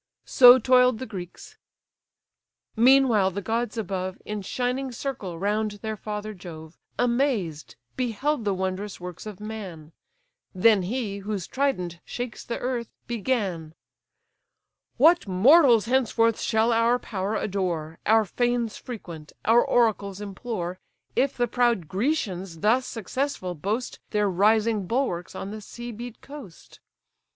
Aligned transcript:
So 0.25 0.57
toil'd 0.57 0.97
the 0.97 1.05
Greeks: 1.05 1.59
meanwhile 2.75 3.29
the 3.29 3.39
gods 3.39 3.77
above, 3.77 4.19
In 4.25 4.41
shining 4.41 4.91
circle 4.91 5.37
round 5.37 5.73
their 5.83 5.95
father 5.95 6.33
Jove, 6.33 6.75
Amazed 6.97 7.75
beheld 7.95 8.43
the 8.43 8.55
wondrous 8.55 8.99
works 8.99 9.27
of 9.27 9.39
man: 9.39 9.93
Then 10.55 10.81
he, 10.81 11.19
whose 11.19 11.45
trident 11.45 11.99
shakes 12.03 12.43
the 12.43 12.57
earth, 12.57 12.89
began: 13.05 13.75
"What 14.97 15.27
mortals 15.27 15.85
henceforth 15.85 16.41
shall 16.41 16.73
our 16.73 16.97
power 16.97 17.35
adore, 17.35 17.99
Our 18.07 18.25
fanes 18.25 18.77
frequent, 18.77 19.33
our 19.45 19.63
oracles 19.63 20.19
implore, 20.19 20.79
If 21.15 21.37
the 21.37 21.47
proud 21.47 21.87
Grecians 21.87 22.61
thus 22.61 22.87
successful 22.87 23.53
boast 23.53 23.99
Their 24.09 24.27
rising 24.31 24.87
bulwarks 24.87 25.35
on 25.35 25.51
the 25.51 25.61
sea 25.61 25.91
beat 25.91 26.21
coast? 26.21 26.79